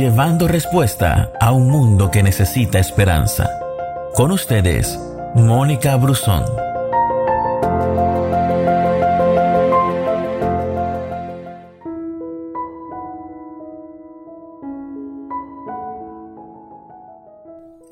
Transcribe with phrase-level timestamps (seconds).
[0.00, 3.50] llevando respuesta a un mundo que necesita esperanza.
[4.14, 4.98] Con ustedes,
[5.34, 6.42] Mónica Brusón.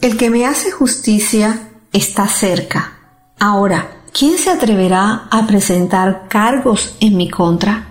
[0.01, 2.95] El que me hace justicia está cerca.
[3.38, 3.87] Ahora,
[4.19, 7.84] ¿quién se atreverá a presentar cargos en mi contra?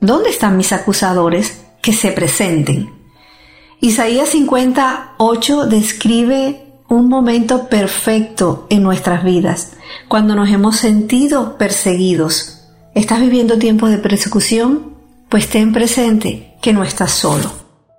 [0.00, 1.62] ¿Dónde están mis acusadores?
[1.80, 2.93] Que se presenten.
[3.80, 9.72] Isaías 58 describe un momento perfecto en nuestras vidas,
[10.08, 12.60] cuando nos hemos sentido perseguidos.
[12.94, 14.94] ¿Estás viviendo tiempos de persecución?
[15.28, 17.50] Pues ten presente que no estás solo.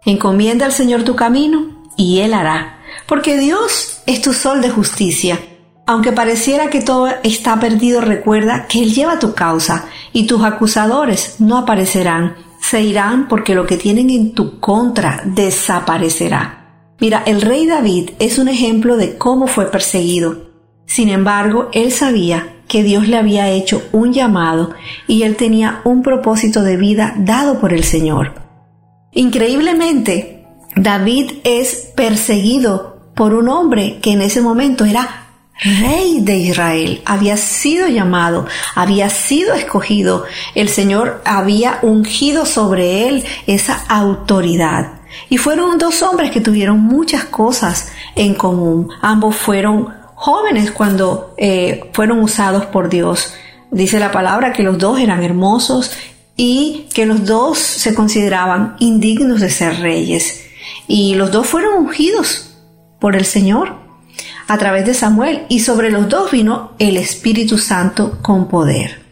[0.06, 2.76] Encomienda al Señor tu camino y Él hará
[3.08, 5.40] porque Dios es tu sol de justicia.
[5.88, 11.36] Aunque pareciera que todo está perdido, recuerda que Él lleva tu causa y tus acusadores
[11.40, 12.36] no aparecerán,
[12.70, 16.96] se irán porque lo que tienen en tu contra desaparecerá.
[17.00, 20.50] Mira, el rey David es un ejemplo de cómo fue perseguido.
[20.88, 24.72] Sin embargo, él sabía que Dios le había hecho un llamado
[25.08, 28.34] y él tenía un propósito de vida dado por el Señor.
[29.12, 35.25] Increíblemente, David es perseguido por un hombre que en ese momento era
[35.64, 43.24] rey de Israel, había sido llamado, había sido escogido, el Señor había ungido sobre él
[43.48, 45.00] esa autoridad.
[45.30, 48.90] Y fueron dos hombres que tuvieron muchas cosas en común.
[49.02, 53.34] Ambos fueron jóvenes cuando eh, fueron usados por Dios.
[53.72, 55.92] Dice la palabra que los dos eran hermosos
[56.36, 60.42] y que los dos se consideraban indignos de ser reyes.
[60.88, 62.58] Y los dos fueron ungidos
[63.00, 63.85] por el Señor
[64.48, 69.04] a través de Samuel y sobre los dos vino el Espíritu Santo con poder.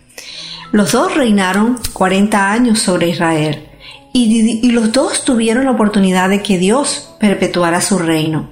[0.71, 3.69] Los dos reinaron 40 años sobre Israel
[4.11, 8.49] y, los dos tuvieron la oportunidad de que Dios perpetuara su reino.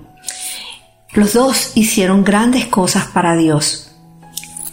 [1.13, 3.91] Los dos hicieron grandes cosas para Dios.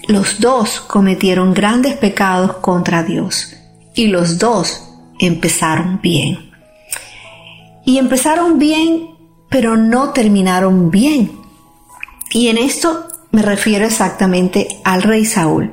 [0.07, 3.55] Los dos cometieron grandes pecados contra Dios
[3.95, 4.83] y los dos
[5.19, 6.51] empezaron bien.
[7.85, 9.19] Y empezaron bien
[9.49, 11.38] pero no terminaron bien.
[12.31, 15.73] Y en esto me refiero exactamente al rey Saúl.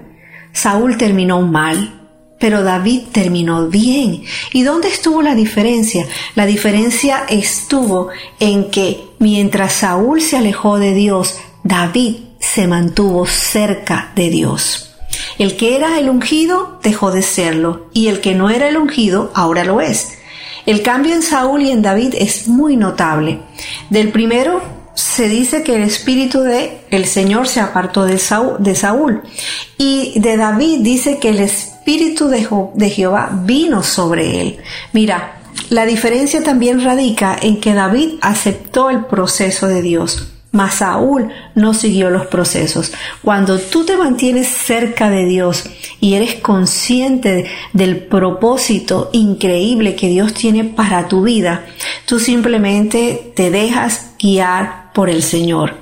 [0.51, 2.01] Saúl terminó mal,
[2.39, 4.23] pero David terminó bien.
[4.53, 6.05] ¿Y dónde estuvo la diferencia?
[6.35, 14.11] La diferencia estuvo en que mientras Saúl se alejó de Dios, David se mantuvo cerca
[14.15, 14.95] de Dios.
[15.37, 19.31] El que era el ungido dejó de serlo y el que no era el ungido
[19.33, 20.19] ahora lo es.
[20.65, 23.39] El cambio en Saúl y en David es muy notable.
[23.89, 24.61] Del primero
[24.95, 29.21] se dice que el espíritu de el Señor se apartó de Saúl,
[29.77, 34.57] y de David dice que el espíritu de Jehová vino sobre él.
[34.93, 41.33] Mira, la diferencia también radica en que David aceptó el proceso de Dios mas Saúl
[41.53, 42.93] no siguió los procesos.
[43.21, 45.65] Cuando tú te mantienes cerca de Dios
[45.99, 51.65] y eres consciente del propósito increíble que Dios tiene para tu vida,
[52.05, 55.75] tú simplemente te dejas guiar por el Señor.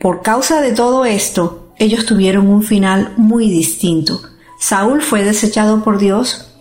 [0.00, 4.20] Por causa de todo esto, ellos tuvieron un final muy distinto.
[4.58, 6.52] Saúl fue desechado por Dios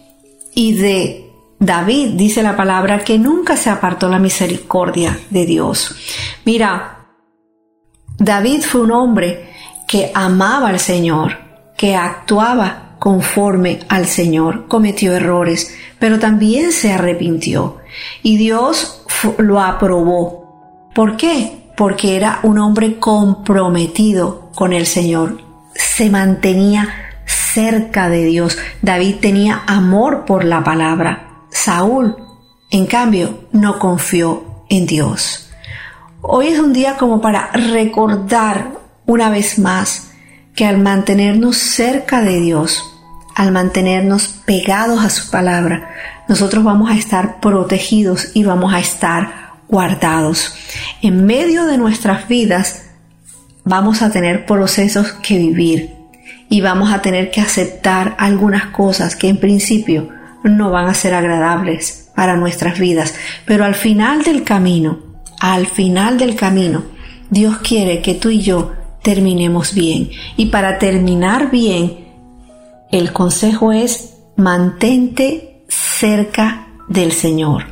[0.53, 5.95] y de David dice la palabra que nunca se apartó la misericordia de Dios.
[6.43, 7.05] Mira,
[8.17, 9.51] David fue un hombre
[9.87, 11.37] que amaba al Señor,
[11.77, 17.77] que actuaba conforme al Señor, cometió errores, pero también se arrepintió
[18.23, 19.03] y Dios
[19.37, 20.40] lo aprobó.
[20.93, 21.71] ¿Por qué?
[21.77, 25.41] Porque era un hombre comprometido con el Señor,
[25.73, 26.89] se mantenía
[27.25, 28.57] cerca de Dios.
[28.81, 31.45] David tenía amor por la palabra.
[31.49, 32.15] Saúl,
[32.69, 35.49] en cambio, no confió en Dios.
[36.21, 38.73] Hoy es un día como para recordar
[39.05, 40.11] una vez más
[40.55, 42.83] que al mantenernos cerca de Dios,
[43.35, 45.89] al mantenernos pegados a su palabra,
[46.27, 50.53] nosotros vamos a estar protegidos y vamos a estar guardados.
[51.01, 52.83] En medio de nuestras vidas
[53.63, 55.91] vamos a tener procesos que vivir
[56.49, 60.09] y vamos a tener que aceptar algunas cosas que en principio
[60.43, 63.15] no van a ser agradables para nuestras vidas,
[63.45, 64.99] pero al final del camino,
[65.39, 66.83] al final del camino,
[67.29, 70.09] Dios quiere que tú y yo terminemos bien.
[70.35, 72.07] Y para terminar bien,
[72.91, 77.65] el consejo es mantente cerca del Señor.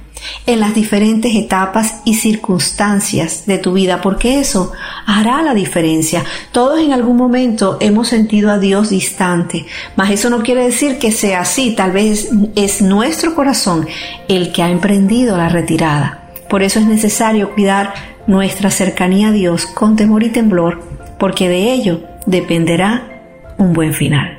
[0.45, 4.71] En las diferentes etapas y circunstancias de tu vida, porque eso
[5.05, 6.23] hará la diferencia.
[6.51, 11.11] Todos en algún momento hemos sentido a Dios distante, mas eso no quiere decir que
[11.11, 13.87] sea así, tal vez es nuestro corazón
[14.27, 16.29] el que ha emprendido la retirada.
[16.49, 17.93] Por eso es necesario cuidar
[18.27, 20.81] nuestra cercanía a Dios con temor y temblor,
[21.19, 23.21] porque de ello dependerá
[23.57, 24.38] un buen final.